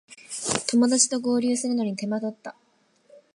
[0.65, 2.55] 友だちと合流するのに手間取った